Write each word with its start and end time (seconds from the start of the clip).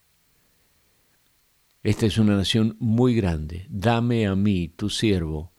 Esta 1.83 2.05
es 2.05 2.17
una 2.17 2.35
nación 2.35 2.77
muy 2.79 3.15
grande. 3.15 3.65
Dame 3.69 4.27
a 4.27 4.35
mí, 4.35 4.67
tu 4.67 4.89
siervo, 4.89 5.51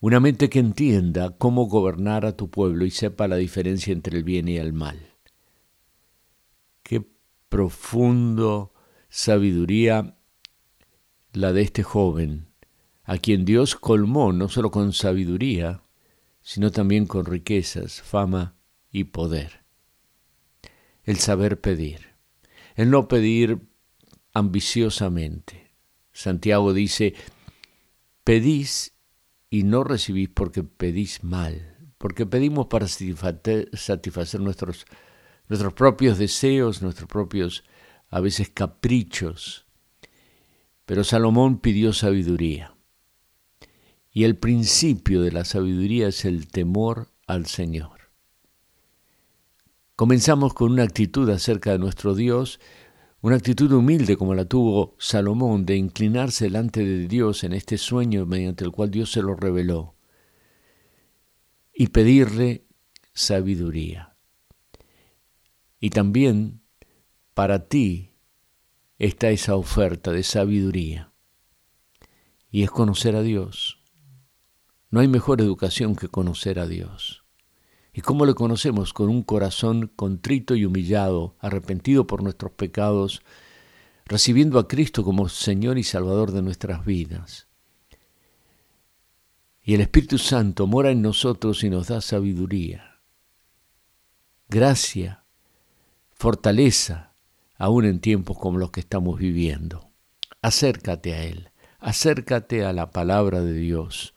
una 0.00 0.20
mente 0.20 0.50
que 0.50 0.58
entienda 0.58 1.36
cómo 1.38 1.64
gobernar 1.64 2.26
a 2.26 2.36
tu 2.36 2.50
pueblo 2.50 2.84
y 2.84 2.90
sepa 2.90 3.28
la 3.28 3.36
diferencia 3.36 3.92
entre 3.92 4.18
el 4.18 4.24
bien 4.24 4.48
y 4.48 4.58
el 4.58 4.74
mal. 4.74 4.98
Qué 6.82 7.06
profundo 7.48 8.74
sabiduría 9.08 10.18
la 11.32 11.52
de 11.52 11.62
este 11.62 11.82
joven 11.82 12.48
a 13.04 13.18
quien 13.18 13.44
Dios 13.44 13.76
colmó 13.76 14.32
no 14.32 14.48
solo 14.48 14.70
con 14.70 14.92
sabiduría, 14.92 15.82
sino 16.40 16.70
también 16.70 17.06
con 17.06 17.26
riquezas, 17.26 18.02
fama 18.02 18.56
y 18.90 19.04
poder. 19.04 19.64
El 21.04 21.16
saber 21.16 21.60
pedir, 21.60 22.14
el 22.76 22.90
no 22.90 23.08
pedir 23.08 23.60
ambiciosamente. 24.34 25.70
Santiago 26.12 26.72
dice, 26.72 27.14
pedís 28.24 28.92
y 29.48 29.62
no 29.62 29.84
recibís 29.84 30.28
porque 30.28 30.62
pedís 30.62 31.24
mal, 31.24 31.76
porque 31.98 32.26
pedimos 32.26 32.66
para 32.66 32.86
satisfacer 32.88 34.40
nuestros, 34.40 34.84
nuestros 35.48 35.72
propios 35.72 36.18
deseos, 36.18 36.82
nuestros 36.82 37.08
propios 37.08 37.64
a 38.10 38.20
veces 38.20 38.50
caprichos. 38.50 39.66
Pero 40.84 41.02
Salomón 41.04 41.58
pidió 41.58 41.92
sabiduría. 41.92 42.76
Y 44.10 44.24
el 44.24 44.36
principio 44.36 45.22
de 45.22 45.32
la 45.32 45.44
sabiduría 45.44 46.08
es 46.08 46.24
el 46.24 46.46
temor 46.46 47.08
al 47.26 47.46
Señor. 47.46 48.10
Comenzamos 49.96 50.54
con 50.54 50.72
una 50.72 50.82
actitud 50.82 51.28
acerca 51.30 51.72
de 51.72 51.78
nuestro 51.78 52.14
Dios, 52.14 52.60
una 53.24 53.36
actitud 53.36 53.72
humilde 53.72 54.16
como 54.16 54.34
la 54.34 54.44
tuvo 54.44 54.94
Salomón 54.98 55.64
de 55.64 55.76
inclinarse 55.76 56.44
delante 56.44 56.84
de 56.84 57.08
Dios 57.08 57.42
en 57.42 57.54
este 57.54 57.78
sueño 57.78 58.26
mediante 58.26 58.64
el 58.64 58.70
cual 58.70 58.90
Dios 58.90 59.12
se 59.12 59.22
lo 59.22 59.34
reveló 59.34 59.94
y 61.72 61.86
pedirle 61.86 62.66
sabiduría. 63.14 64.16
Y 65.80 65.90
también 65.90 66.60
para 67.32 67.66
ti 67.66 68.12
está 68.98 69.30
esa 69.30 69.56
oferta 69.56 70.12
de 70.12 70.22
sabiduría 70.22 71.12
y 72.50 72.62
es 72.62 72.70
conocer 72.70 73.16
a 73.16 73.22
Dios 73.22 73.80
no 74.94 75.00
hay 75.00 75.08
mejor 75.08 75.40
educación 75.40 75.96
que 75.96 76.06
conocer 76.06 76.60
a 76.60 76.68
Dios. 76.68 77.23
¿Y 77.94 78.00
cómo 78.00 78.26
le 78.26 78.34
conocemos? 78.34 78.92
Con 78.92 79.08
un 79.08 79.22
corazón 79.22 79.90
contrito 79.94 80.56
y 80.56 80.64
humillado, 80.64 81.36
arrepentido 81.38 82.08
por 82.08 82.24
nuestros 82.24 82.50
pecados, 82.52 83.22
recibiendo 84.04 84.58
a 84.58 84.66
Cristo 84.66 85.04
como 85.04 85.28
Señor 85.28 85.78
y 85.78 85.84
Salvador 85.84 86.32
de 86.32 86.42
nuestras 86.42 86.84
vidas. 86.84 87.46
Y 89.62 89.74
el 89.74 89.80
Espíritu 89.80 90.18
Santo 90.18 90.66
mora 90.66 90.90
en 90.90 91.02
nosotros 91.02 91.62
y 91.62 91.70
nos 91.70 91.86
da 91.86 92.00
sabiduría, 92.00 93.00
gracia, 94.48 95.24
fortaleza, 96.10 97.14
aún 97.56 97.84
en 97.84 98.00
tiempos 98.00 98.36
como 98.36 98.58
los 98.58 98.72
que 98.72 98.80
estamos 98.80 99.20
viviendo. 99.20 99.88
Acércate 100.42 101.14
a 101.14 101.24
Él, 101.24 101.50
acércate 101.78 102.64
a 102.64 102.72
la 102.72 102.90
palabra 102.90 103.40
de 103.40 103.54
Dios 103.54 104.14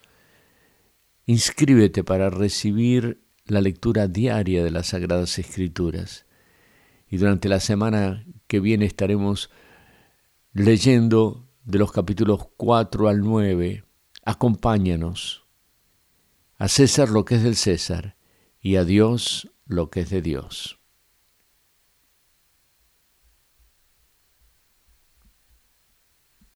Inscríbete 1.29 2.05
para 2.05 2.29
recibir 2.29 3.21
la 3.47 3.62
lectura 3.62 4.08
diaria 4.08 4.63
de 4.63 4.72
las 4.72 4.88
Sagradas 4.88 5.40
Escrituras. 5.40 6.25
Y 7.09 7.18
durante 7.18 7.50
la 7.50 7.59
semana 7.59 8.25
que 8.47 8.59
viene 8.59 8.85
estaremos 8.85 9.50
leyendo 10.53 11.47
de 11.63 11.80
los 11.80 11.91
capítulos 11.91 12.47
4 12.58 13.08
al 13.09 13.22
9. 13.22 13.84
Acompáñanos. 14.24 15.46
A 16.58 16.68
César 16.68 17.09
lo 17.09 17.25
que 17.25 17.35
es 17.35 17.44
del 17.44 17.56
César 17.56 18.18
y 18.59 18.78
a 18.78 18.84
Dios 18.84 19.52
lo 19.66 19.90
que 19.90 20.02
es 20.02 20.09
de 20.09 20.22
Dios. 20.22 20.79